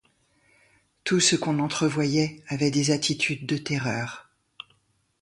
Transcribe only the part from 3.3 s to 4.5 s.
de terreur.